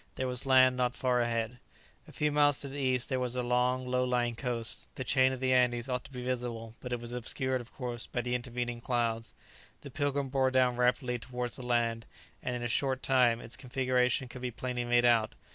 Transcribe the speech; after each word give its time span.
There 0.15 0.27
was 0.27 0.47
land 0.47 0.75
not 0.77 0.95
far 0.95 1.21
ahead. 1.21 1.59
A 2.07 2.11
few 2.11 2.31
miles 2.31 2.59
to 2.61 2.67
the 2.67 2.79
east 2.79 3.07
there 3.07 3.19
was 3.19 3.35
a 3.35 3.43
long 3.43 3.85
low 3.85 4.03
lying 4.03 4.33
coast; 4.33 4.87
the 4.95 5.03
chain 5.03 5.31
of 5.31 5.39
the 5.39 5.53
Andes 5.53 5.87
ought 5.87 6.05
to 6.05 6.11
be 6.11 6.23
visible; 6.23 6.73
but 6.79 6.91
it 6.91 6.99
was 6.99 7.11
obscured, 7.11 7.61
of 7.61 7.71
course, 7.71 8.07
by 8.07 8.21
the 8.21 8.33
intervening 8.33 8.81
clouds. 8.81 9.31
The 9.81 9.91
"Pilgrim" 9.91 10.29
bore 10.29 10.49
down 10.49 10.75
rapidly 10.75 11.19
towards 11.19 11.57
the 11.57 11.61
land, 11.63 12.07
and 12.41 12.55
in 12.55 12.63
a 12.63 12.67
short 12.67 13.03
time 13.03 13.39
its 13.41 13.55
configuration 13.55 14.27
could 14.27 14.41
be 14.41 14.49
plainly 14.49 14.85
made 14.85 15.05
out. 15.05 15.35